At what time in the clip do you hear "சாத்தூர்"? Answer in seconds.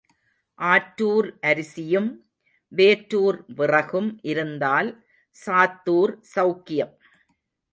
5.37-6.13